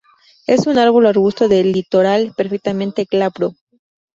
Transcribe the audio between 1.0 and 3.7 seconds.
o arbusto del litoral perfectamente glabro.